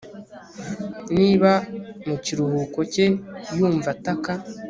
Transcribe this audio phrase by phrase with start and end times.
[1.17, 1.51] niba,
[2.07, 3.05] mu kiruhuko cye,
[3.55, 4.31] yumva ataka